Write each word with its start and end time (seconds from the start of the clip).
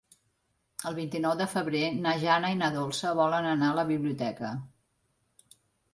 El 0.91 0.95
vint-i-nou 0.99 1.35
de 1.41 1.47
febrer 1.51 1.83
na 2.07 2.15
Jana 2.25 2.51
i 2.55 2.59
na 2.63 2.71
Dolça 2.77 3.15
volen 3.23 3.51
anar 3.53 3.69
a 3.75 3.79
la 3.81 3.87
biblioteca. 3.95 4.55